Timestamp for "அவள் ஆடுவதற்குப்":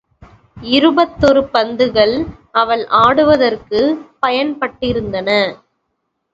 2.51-3.93